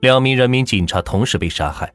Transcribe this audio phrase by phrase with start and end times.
[0.00, 1.92] 两名人民警察同时被杀害，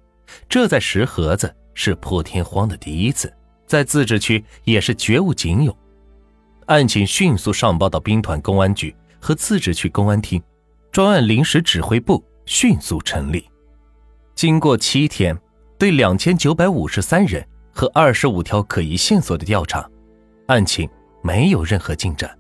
[0.50, 3.34] 这在石河子是破天荒的第一次，
[3.66, 5.76] 在自治区也是绝无仅有。
[6.66, 10.42] 案情迅速上报到兵团公安局和自治区公安厅，
[10.92, 13.50] 专案临时指挥部迅速成立。
[14.36, 15.38] 经过七天
[15.78, 19.90] 对两千九百五十三人和二十五条可疑线索的调查，
[20.48, 20.90] 案情
[21.22, 22.38] 没有任何进展。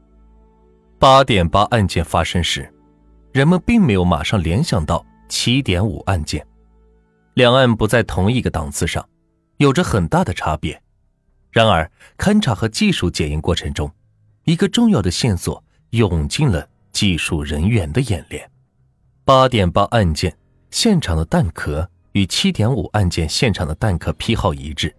[0.99, 2.73] 八点八案件发生时，
[3.31, 6.45] 人们并没有马上联想到七点五案件，
[7.33, 9.07] 两案不在同一个档次上，
[9.57, 10.81] 有着很大的差别。
[11.51, 13.91] 然而，勘查和技术检验过程中，
[14.45, 18.49] 一个重要的线索涌进了技术人员的眼帘：
[19.23, 20.35] 八点八案件
[20.71, 24.95] 现场的弹壳与七点五案件现场的弹壳批号一致，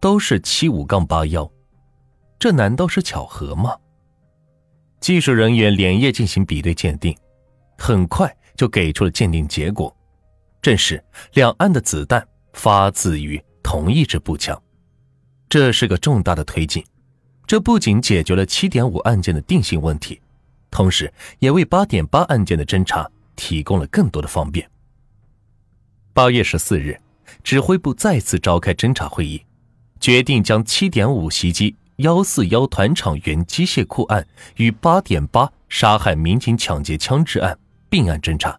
[0.00, 1.50] 都是七五杠八幺，
[2.38, 3.76] 这难道是巧合吗？
[5.00, 7.16] 技术人员连夜进行比对鉴定，
[7.76, 9.96] 很快就给出了鉴定结果，
[10.60, 11.02] 证实
[11.34, 14.60] 两岸的子弹发自于同一支步枪，
[15.48, 16.84] 这是个重大的推进。
[17.46, 20.20] 这不仅解决了七点五案件的定性问题，
[20.72, 24.68] 同时也为八点八案件的侦查提供了更多的方便。
[26.12, 27.00] 八月十四日，
[27.44, 29.40] 指挥部再次召开侦查会议，
[30.00, 37.56] 决定将七点五袭击幺四幺团场原机械库案与八点八杀害民警抢劫枪支案
[37.88, 38.58] 并案侦查。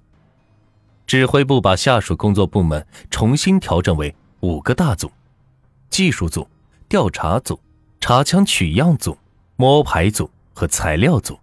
[1.08, 5.12] 指挥部把下属工作部门重新调整为五个大组：
[5.90, 6.48] 技术组、
[6.88, 7.60] 调查组。
[8.02, 9.16] 查枪取样组、
[9.58, 11.38] 摸排组和材料组。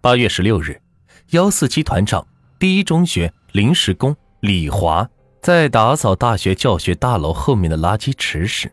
[0.00, 0.82] 八月十六日，
[1.30, 2.26] 幺四七团长
[2.58, 5.08] 第一中学临时工李华
[5.40, 8.70] 在打扫大学教学大楼后面的垃圾池时，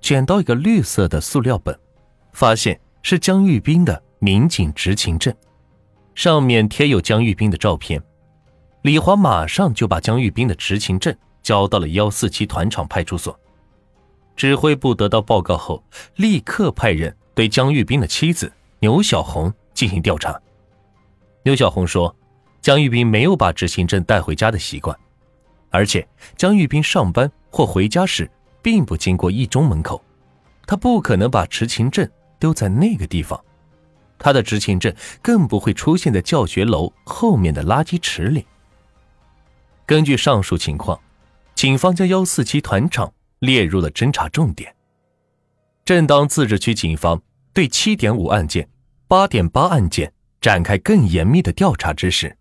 [0.00, 1.78] 捡到一个绿色的塑料本，
[2.32, 5.32] 发现是江玉斌的民警执勤证，
[6.14, 8.02] 上面贴有江玉斌的照片。
[8.82, 13.38] 李华马上就把江玉斌的执勤证交到了幺四七团场派出所。
[14.34, 15.82] 指挥部得到报告后，
[16.16, 20.40] 立刻派人对江玉斌的妻子牛小红进行调查。
[21.44, 22.14] 牛小红说，
[22.60, 24.96] 江玉斌没有把执勤证带回家的习惯，
[25.70, 26.06] 而且
[26.36, 28.28] 江玉斌上班或回家时
[28.62, 30.02] 并不经过一中门口，
[30.66, 32.08] 他不可能把执勤证
[32.38, 33.38] 丢在那个地方，
[34.22, 38.46] 他的执勤证更不会出现在教学楼后面的垃圾池里。
[39.84, 40.98] 根据上述情况，
[41.54, 43.12] 警方将幺四七团长。
[43.42, 44.72] 列入了侦查重点。
[45.84, 47.20] 正当自治区警方
[47.52, 48.68] 对七点五案件、
[49.08, 52.38] 八点八案件展开更严密的调查之时，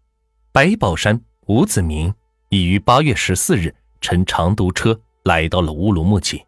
[0.51, 2.13] 白宝山、吴子明
[2.49, 6.39] 已于八月十四日乘长途车来到了乌鲁木齐。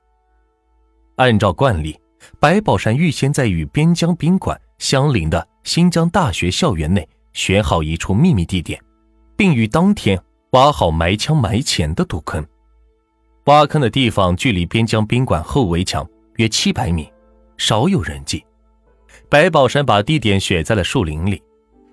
[1.15, 2.00] 按照惯例，
[2.39, 8.77] 白宝山预先在与边疆宾馆相邻的新疆大学校园内选好一处秘密地点，
[9.38, 12.45] 并于当天挖好埋枪埋钱的土坑。
[13.45, 16.05] 挖坑的地方距离边疆宾馆后围墙
[16.35, 17.09] 约七百米，
[17.55, 18.45] 少有人迹。
[19.29, 21.41] 白宝山把地点选在了树林里。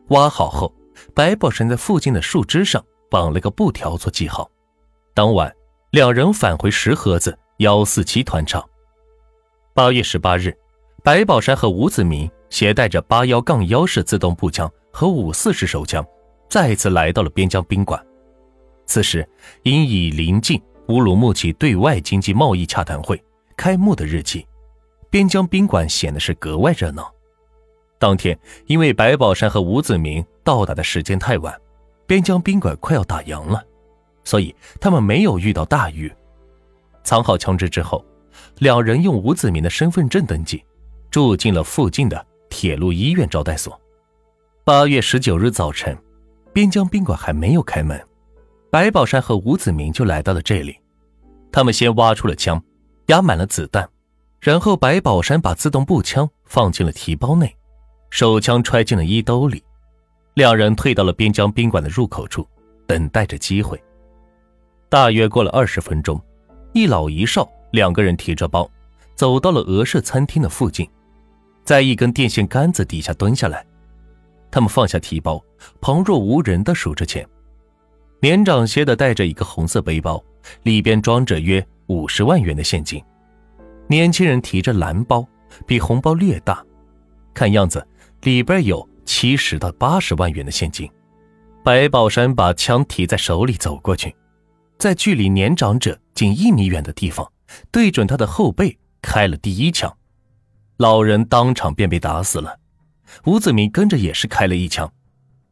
[0.08, 0.74] 挖好后，
[1.14, 4.50] 白宝山在附近的树枝上绑了个布条做记号。
[5.14, 5.54] 当晚，
[5.92, 8.68] 两人返回石河子幺四七团场。
[9.74, 10.52] 八月十八日，
[11.04, 16.04] 白宝山和吴子明携带着八幺杠幺式自动步枪和五四式手枪，
[16.48, 18.04] 再次来到了边疆宾馆。
[18.84, 19.26] 此时，
[19.62, 20.60] 因已临近。
[20.88, 23.22] 乌鲁木齐对外经济贸易洽谈会
[23.56, 24.44] 开幕的日期，
[25.08, 27.08] 边疆宾馆显得是格外热闹。
[27.96, 31.56] 当天，因为白宝山和吴子明到达的时间太晚，
[32.08, 33.62] 边疆宾馆快要打烊了，
[34.24, 36.12] 所以他们没有遇到大雨。
[37.04, 38.04] 藏好枪支之后，
[38.58, 40.64] 两人用吴子明的身份证登记，
[41.08, 43.80] 住进了附近的铁路医院招待所。
[44.64, 45.96] 八月十九日早晨，
[46.52, 47.98] 边疆宾馆还没有开门。
[48.70, 50.76] 白宝山和吴子明就来到了这里，
[51.50, 52.62] 他们先挖出了枪，
[53.06, 53.88] 压满了子弹，
[54.40, 57.56] 然后白宝山把自动步枪放进了提包内，
[58.10, 59.64] 手枪揣进了衣兜里，
[60.34, 62.46] 两人退到了边疆宾馆的入口处，
[62.86, 63.82] 等待着机会。
[64.88, 66.20] 大约过了二十分钟，
[66.72, 68.70] 一老一少两个人提着包，
[69.16, 70.88] 走到了俄式餐厅的附近，
[71.64, 73.64] 在一根电线杆子底下蹲下来，
[74.50, 75.42] 他们放下提包，
[75.80, 77.26] 旁若无人地数着钱。
[78.20, 80.22] 年长些的带着一个红色背包，
[80.64, 83.00] 里边装着约五十万元的现金；
[83.86, 85.26] 年轻人提着蓝包，
[85.66, 86.64] 比红包略大，
[87.32, 87.86] 看样子
[88.22, 90.90] 里边有七十到八十万元的现金。
[91.62, 94.14] 白宝山把枪提在手里走过去，
[94.78, 97.30] 在距离年长者仅一米远的地方，
[97.70, 99.94] 对准他的后背开了第一枪，
[100.80, 102.58] 老人当场便被打死了。
[103.26, 104.90] 吴子明跟着也是开了一枪，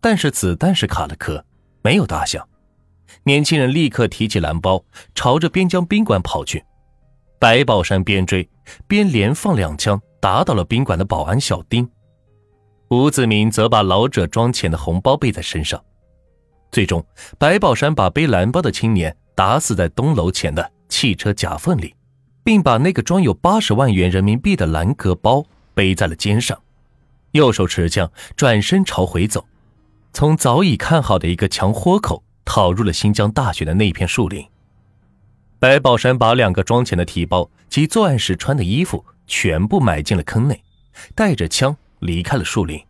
[0.00, 1.44] 但是子弹是卡了壳，
[1.82, 2.48] 没有打响。
[3.24, 4.82] 年轻人立刻提起蓝包，
[5.14, 6.64] 朝着边疆宾馆跑去。
[7.38, 8.48] 白宝山边追
[8.86, 11.86] 边连放两枪，打倒了宾馆的保安小丁。
[12.88, 15.78] 吴子明则把老者装钱的红包背在身上。
[16.72, 17.04] 最终，
[17.36, 21.94] 白宝山把背蓝包的青年打死在东楼前的汽车夹缝里，
[22.48, 26.58] 并把那个装有八十万元人民币的蓝格包背在了肩上，
[27.32, 29.44] 右手持枪，转身朝回走，
[30.14, 34.42] 从早已看好的一个墙豁口逃入了新疆大学的那片树林。
[35.58, 40.64] 白宝山把两个装钱的提包及作案时穿的衣服全部埋进了坑内，
[41.14, 42.82] 带着枪离开了树林，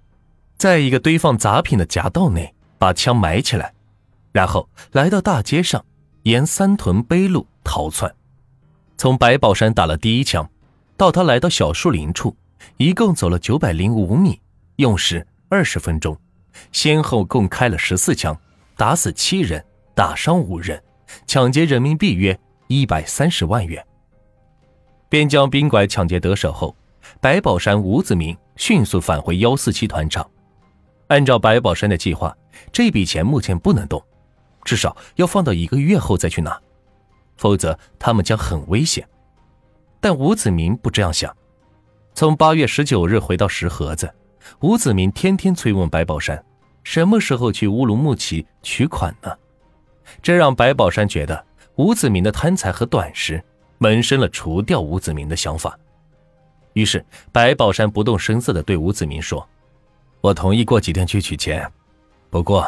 [0.56, 3.74] 在一个堆放杂品的夹道内把枪埋起来，
[4.30, 5.84] 然后来到大街上，
[6.22, 8.14] 沿三屯背路逃窜。
[8.98, 10.50] 从白宝山打了第一枪，
[10.96, 12.36] 到他来到小树林处，
[12.78, 14.40] 一共走了九百零五米，
[14.76, 16.18] 用时二十分钟，
[16.72, 18.36] 先后共开了十四枪，
[18.76, 19.64] 打死七人，
[19.94, 20.82] 打伤五人，
[21.28, 22.38] 抢劫人民币约。
[22.66, 23.82] 一百三十万元。
[25.08, 26.76] 边疆宾馆抢劫得手后，
[27.18, 30.28] 白宝山、吴子明迅速返回幺四七团场。
[31.06, 32.36] 按照白宝山的计划，
[32.70, 34.04] 这笔钱目前不能动，
[34.64, 36.60] 至少要放到一个月后再去拿，
[37.38, 39.08] 否则他们将很危险。
[40.00, 41.34] 但吴子明不这样想。
[42.14, 44.12] 从八月十九日回到石河子，
[44.60, 46.44] 吴子明天天催问白宝山，
[46.84, 49.32] 什么时候去乌鲁木齐取款呢？
[50.20, 51.46] 这让白宝山觉得。
[51.76, 53.40] 吴子明的贪财和短视，
[53.78, 55.78] 萌生了除掉吴子明的想法。
[56.72, 59.48] 于是，白宝山不动声色地对吴子明说
[60.20, 61.70] ：“我同意过几天去取钱，
[62.30, 62.66] 不过，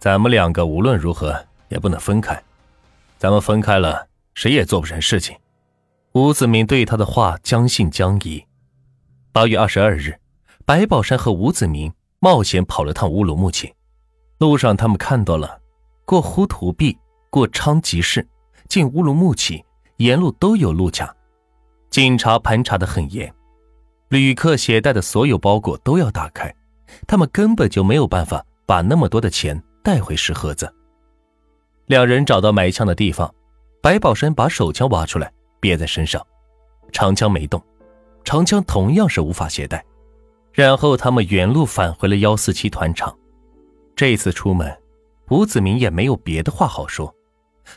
[0.00, 2.42] 咱们两个无论如何也不能分开。
[3.20, 5.36] 咱们分开了，谁也做不成事情。”
[6.14, 8.42] 吴子明对他的话将信将疑。
[9.30, 10.18] 八月二十二日，
[10.64, 13.72] 白宝山和吴子明冒险跑了趟乌鲁木齐。
[14.38, 15.60] 路上，他们看到了
[16.06, 18.26] 过呼图壁、过昌吉市。
[18.68, 19.62] 进乌鲁木齐，
[19.96, 21.14] 沿路都有路卡，
[21.90, 23.30] 警察盘查的很严，
[24.08, 26.54] 旅客携带的所有包裹都要打开，
[27.06, 30.72] 他们根本就没有办法把那么多的钱带回石河子。
[31.90, 33.34] 两人找到埋枪的地方，
[33.82, 35.28] 白宝山把手枪挖出来
[35.58, 36.24] 别在身上，
[36.92, 37.60] 长枪没动，
[38.22, 39.84] 长枪同样是无法携带。
[40.52, 43.12] 然后他们原路返回了幺四七团场。
[43.96, 44.72] 这次出门，
[45.30, 47.12] 吴子明也没有别的话好说。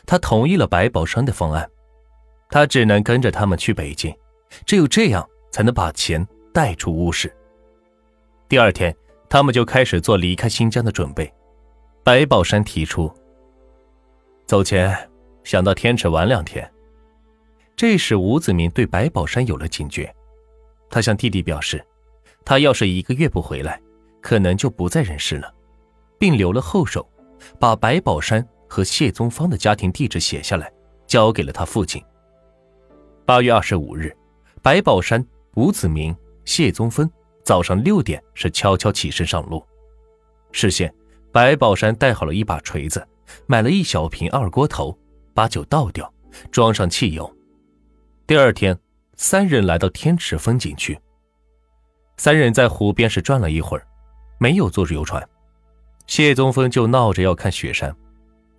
[0.06, 1.68] 他同意了白宝山的方案，
[2.50, 4.16] 他只能跟着他们去北京，
[4.64, 7.34] 只有这样才能把钱带出乌市。
[8.48, 8.94] 第二天，
[9.28, 11.28] 他们就开始做离开新疆的准备。
[12.04, 13.12] 白宝山提出，
[14.46, 14.96] 走前
[15.42, 16.70] 想到天池玩两天。
[17.76, 20.14] 这时，吴子明对白宝山有了警觉，
[20.88, 21.84] 他向弟弟表示，
[22.44, 23.80] 他要是一个月不回来，
[24.20, 25.52] 可能就不在人世了，
[26.18, 27.08] 并留了后手，
[27.58, 28.46] 把白宝山。
[28.66, 30.72] 和谢宗芳的家庭地址写下来，
[31.06, 32.02] 交给了他父亲。
[33.24, 34.12] 八月二十五日，
[34.62, 35.24] 白宝山、
[35.54, 37.08] 吴子明、谢宗芬
[37.44, 39.64] 早上六点是悄悄起身上路。
[40.50, 40.92] 事先，
[41.30, 43.06] 白宝山带好了一把锤子，
[43.46, 44.96] 买了一小瓶二锅头，
[45.32, 46.12] 把酒倒掉，
[46.50, 47.30] 装上汽油。
[48.26, 48.78] 第二天，
[49.16, 50.98] 三人来到天池风景区。
[52.16, 53.86] 三人在湖边是转了一会儿，
[54.38, 55.22] 没有坐游船。
[56.06, 57.94] 谢宗峰就闹着要看雪山。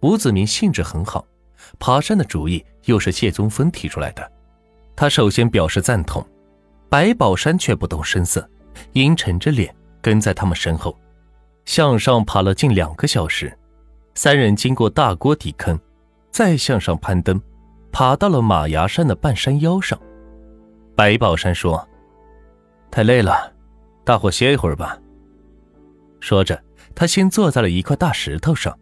[0.02, 1.26] 吴子明兴致很好，
[1.80, 4.32] 爬山的主意又是谢宗峰提出来的，
[4.96, 6.24] 他首先表示赞同，
[6.90, 8.48] 白宝山却不动声色，
[8.94, 10.96] 阴沉着脸跟在他们身后，
[11.66, 13.58] 向上爬了近两个小时，
[14.16, 15.78] 三人经过大锅底坑，
[16.32, 17.40] 再向上攀登，
[17.92, 20.00] 爬到了马牙山的半山腰上。
[20.96, 21.88] 白宝山说
[22.90, 23.54] ：“太累了，
[24.06, 24.98] 大伙歇一会儿吧。”
[26.22, 26.64] 说着，
[26.96, 28.78] 他先坐在了一块大石头上。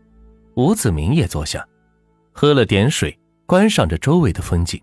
[0.56, 1.68] 吴子明也坐下，
[2.32, 4.80] 喝了点水，观赏着周围的风景。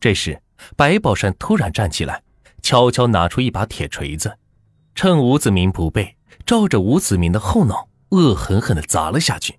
[0.00, 0.36] 这时，
[0.74, 2.20] 白宝山突然站起来，
[2.62, 4.36] 悄悄拿出一把铁锤子，
[4.96, 9.58] 趁吴子明不备，照着吴子明的后脑恶狠狠地砸了下去。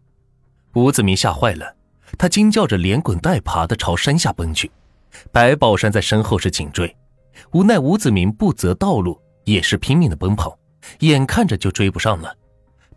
[0.74, 1.76] 吴子明吓坏了，
[2.18, 4.72] 他惊叫着连滚带爬地朝山下奔去。
[5.32, 6.96] 白宝山在身后是紧追，
[7.52, 10.58] 无奈吴子明不择道路，也是拼命地奔跑，
[11.02, 12.36] 眼看着就追不上了。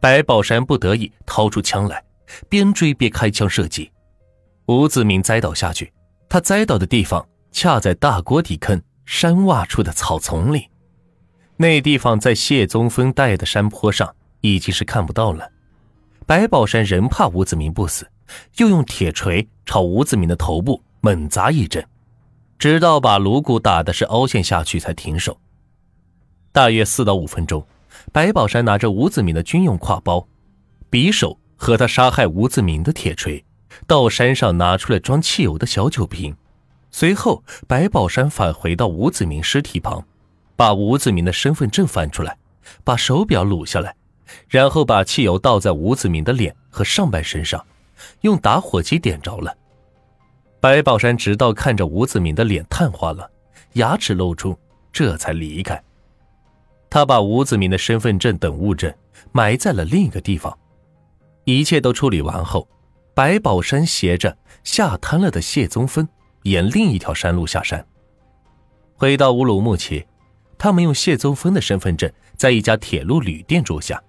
[0.01, 2.03] 白宝山不得已掏出枪来。
[2.49, 3.89] 边追边开枪射击，
[4.67, 5.93] 吴子明栽倒下去。
[6.29, 10.69] 他栽倒的地方恰在大锅底坑山洼处的草丛里，
[11.57, 14.13] 那地方在谢宗峰带的山坡上
[14.55, 15.51] 已经是看不到了。
[16.27, 18.09] 白宝山仍怕吴子明不死，
[18.57, 21.87] 又用铁锤朝吴子明的头部猛砸一阵，
[22.59, 25.39] 直到把颅骨打的是凹陷下去才停手。
[26.53, 27.67] 大约四到五分钟，
[28.13, 30.27] 白宝山拿着吴子明的军用挎包、
[30.91, 31.39] 匕首。
[31.59, 33.43] 和他杀害吴子明的铁锤
[33.87, 36.37] 到山上拿出了装汽油的小酒瓶。
[36.91, 40.07] 随后，白宝山返回到吴子明尸体旁，
[40.55, 42.37] 把吴子明的身份证翻出来，
[42.85, 43.97] 把手表撸下来，
[44.49, 47.65] 然后把汽油倒在吴子明的脸和上半身上，
[48.23, 49.57] 用打火机点着了。
[50.61, 53.31] 白宝山直到看着吴子明的脸碳化了，
[53.75, 54.59] 牙齿露出，
[54.93, 55.83] 这才离开。
[56.89, 58.93] 他把吴子明的身份证等物证
[59.33, 60.57] 埋在了另一个地方。
[61.45, 62.69] 一切都处理完后，
[63.15, 66.09] 白宝山携着吓瘫了的谢宗芬。
[66.43, 67.85] 沿另一条山路下山，
[68.95, 70.07] 回到乌鲁木齐，
[70.57, 74.01] 他们用谢宗芬的身份证在一家铁路旅店住下。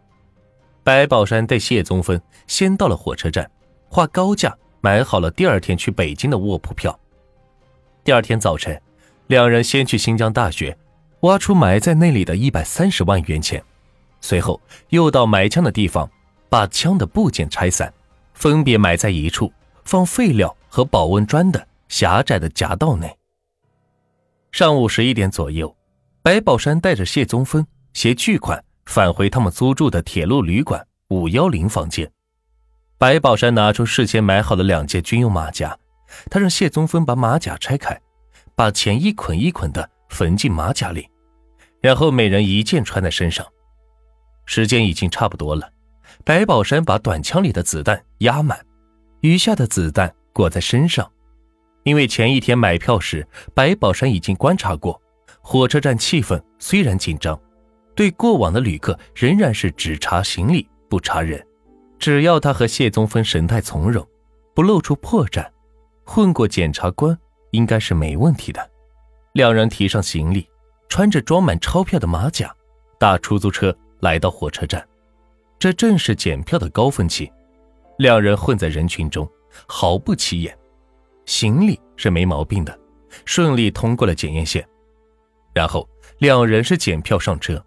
[0.88, 3.52] 白宝山带谢宗芬先到了火车站，
[3.90, 6.98] 花高价买好了第二天去北京的卧铺票。
[8.06, 8.82] 第二天早晨，
[9.28, 10.78] 两人先去新疆大学，
[11.24, 13.62] 挖出埋在那里的一百三十万元钱，
[14.22, 16.10] 随后又到埋枪的地方，
[16.48, 17.94] 把枪的部件拆散，
[18.34, 19.52] 分别埋在一处
[19.84, 21.68] 放废料和保温砖的。
[21.90, 23.14] 狭窄的夹道内。
[24.54, 25.76] 上午十一点左右，
[26.22, 32.10] 白宝山带着谢宗芬携巨款返回他们租住的铁路旅馆五幺零房间。
[32.98, 35.78] 白宝山拿出事先买好的两件军用马甲，
[36.32, 38.00] 他让谢宗芬把马甲拆开，
[38.56, 41.08] 把钱一捆一捆的缝进马甲里，
[41.82, 43.46] 然后每人一件穿在身上。
[44.46, 45.70] 时间已经差不多了，
[46.24, 48.58] 白宝山把短枪里的子弹压满，
[49.20, 51.08] 余下的子弹裹在身上。
[51.84, 55.00] 因为前一天买票时，白宝山已经观察过，
[55.42, 57.40] 火车站气氛虽然紧张，
[57.98, 61.44] 对过往的旅客仍然是只查行李不查人。
[61.98, 64.08] 只要他和谢宗芬神态从容，
[64.54, 65.44] 不露出破绽，
[66.06, 67.18] 混过检察官
[67.50, 68.70] 应该是没问题的。
[69.34, 70.48] 两人提上行李，
[70.88, 72.56] 穿着装满钞票的马甲，
[73.00, 74.88] 打出租车来到火车站。
[75.58, 77.32] 这正是检票的高峰期，
[77.98, 79.28] 两人混在人群中，
[79.68, 80.56] 毫不起眼。
[81.26, 82.80] 行李是没毛病的，
[83.26, 84.64] 顺利通过了检验线，
[85.52, 85.90] 然后
[86.20, 87.60] 两人是检票上车，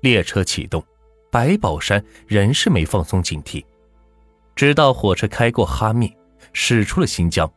[0.00, 0.84] 列车启动，
[1.30, 3.64] 白宝山仍是没放松警惕，
[4.54, 6.12] 直到火车开过哈密，
[6.52, 7.50] 驶出了新疆，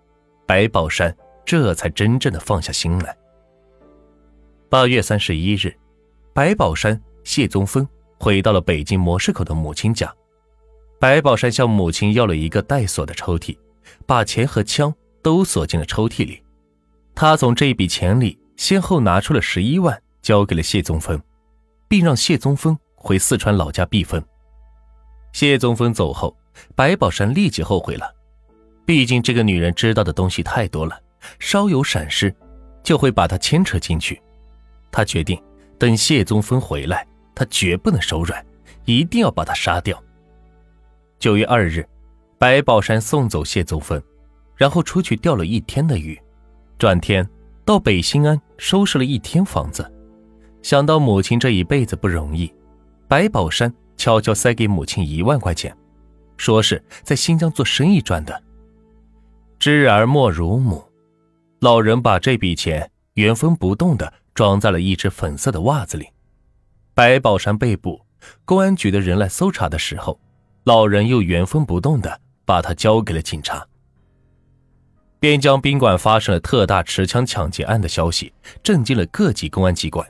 [0.46, 3.16] 白宝山这才真正的放下心来。
[4.70, 5.76] 八月三十一日，
[6.34, 7.88] 白宝山、谢宗峰
[8.20, 10.14] 回到了北京模式口的母亲家，
[11.00, 13.58] 白宝山向母亲要了一个带锁的抽屉，
[14.06, 14.94] 把钱和枪。
[15.24, 16.44] 都锁进了抽屉里。
[17.16, 21.18] 他从这笔钱里先后拿出了十一万，交给了谢宗峰，
[21.94, 24.20] 并让谢宗峰回四川老家避风。
[25.32, 26.36] 谢宗峰走后，
[26.74, 28.12] 白宝山立即后悔了。
[28.84, 31.00] 毕竟这个女人知道的东西太多了，
[31.38, 32.34] 稍有闪失，
[32.82, 34.20] 就会把她牵扯进去。
[34.90, 35.40] 他决定
[35.78, 38.44] 等谢宗峰回来，他绝不能手软，
[38.86, 40.04] 一定要把他杀掉。
[41.20, 41.88] 九月二日，
[42.40, 44.02] 白宝山送走谢宗峰。
[44.56, 46.20] 然后出去钓了一天的鱼，
[46.80, 47.30] 转天
[47.64, 49.88] 到北新安收拾了一天房子。
[50.63, 52.51] 想到母亲这一辈子不容易，
[53.08, 55.75] 白宝山悄悄塞给母亲一万块钱，
[56.38, 58.41] 说是在新疆做生意赚的。
[59.60, 60.82] 知儿莫如母，
[61.60, 66.08] 老人把这笔钱原封不动的装在了一只粉色的袜子里。
[66.93, 68.00] 白宝山被捕，
[68.46, 70.17] 公安局的人来搜查的时候，
[70.63, 73.67] 老人又原封不动的把他交给了警察。
[75.20, 80.08] 边疆宾馆发生了特大持枪抢劫案的消息，震惊了各级公安机关。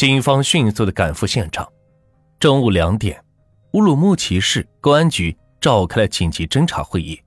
[0.00, 1.70] 警方迅速的赶赴现场。
[2.38, 3.22] 中午两点，
[3.72, 7.20] 乌鲁木齐市公安局召开了紧急侦查会议，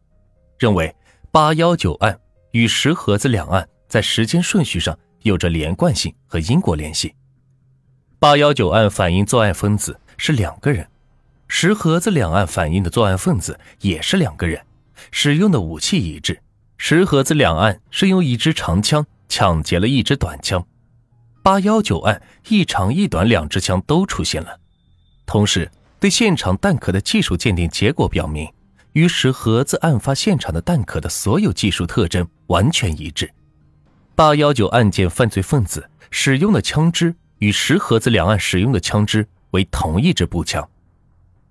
[0.58, 0.92] 认为
[1.32, 7.14] 八幺九案与石河子两案在时间顺序上有着连贯性和因果联系。
[8.18, 10.88] 八幺九案反映作案分子是两个人，
[11.48, 14.60] 石河子两案反映的作案分子也是两个人，
[15.12, 16.42] 使用的武器一致。
[16.78, 20.66] 石河子两案是用一支长枪抢劫了一支短枪，
[21.44, 24.58] 八幺九案一长一短两支枪都出现了。
[25.26, 25.70] 同时，
[26.00, 28.50] 对现场弹壳的技术鉴定结果表明，
[28.94, 33.30] 与石河子案发现场的弹壳的所有技术特征完全一致。
[34.16, 40.68] 八幺九案件犯罪分子使用的枪支与石河子两案使用的枪支为同一支步枪，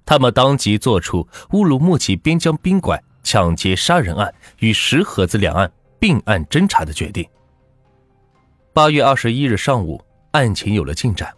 [0.06, 3.02] 他们当即作出乌鲁木齐边疆宾馆。
[3.24, 5.70] 抢劫杀人案与石河子两案
[6.00, 7.24] 并案侦查的决定。
[8.74, 11.30] 八月二十一日上午，案情有了进展。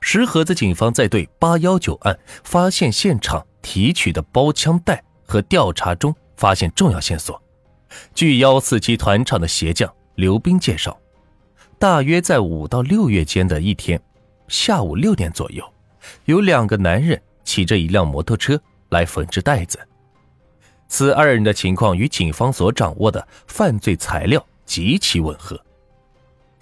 [0.00, 7.40] 石河子警方在对八幺九案发现现场提取的包枪袋和调查中发现重要线索。
[8.14, 10.98] 据幺四七团场的鞋匠刘斌介绍，
[11.78, 13.98] 大约在五到六月间的一天
[14.48, 15.64] 下午六点左右，
[16.26, 19.78] 有两个男人骑着一辆摩托车来缝制袋子。
[20.86, 25.58] 此二人的情况与警方所掌握的犯罪材料极其吻合，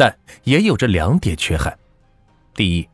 [0.00, 1.78] 但也有着两点缺憾：
[2.54, 2.88] 第一，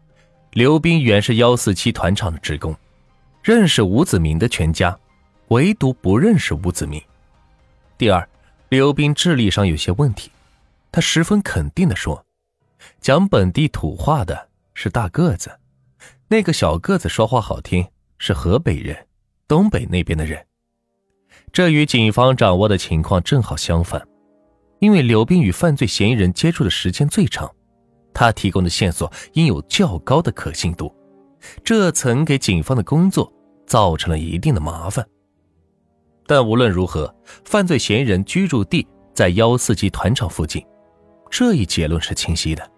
[0.51, 2.75] 刘斌原是幺四七团厂的职工，
[3.45, 4.99] 认识吴子明的全家，
[5.51, 7.01] 唯独不认识吴子明；
[7.97, 8.29] 第二，
[8.71, 10.33] 刘斌智力上有些问题，
[10.91, 12.27] 他十分肯定地说
[13.01, 15.61] ：“讲本地土话的是大个子，
[16.27, 17.87] 那个小个子说话好听，
[18.19, 19.07] 是河北人，
[19.47, 20.45] 东北那边的人。”
[21.55, 24.05] 这与警方掌握的情况正好相反，
[24.79, 27.51] 因为刘斌与犯罪嫌疑人接触的时间最长，
[28.13, 30.95] 他提供的线索应有较高的可信度，
[31.65, 33.33] 这曾给警方的工作
[33.67, 35.07] 造成了一定的麻烦。
[36.27, 37.15] 但无论如何，
[37.45, 40.65] 犯罪嫌疑人居住地在幺四级团厂附近，
[41.31, 42.76] 这一结论是清晰的。